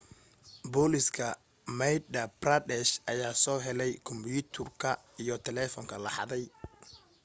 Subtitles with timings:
[0.71, 1.27] booliska
[1.77, 4.89] madhya pradesh ayaa soo helay kombyuutarka
[5.21, 6.45] iyo telefoonka la xaday